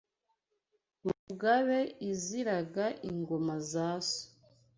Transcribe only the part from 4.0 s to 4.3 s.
so